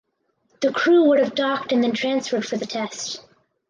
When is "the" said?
0.61-0.71, 2.57-2.65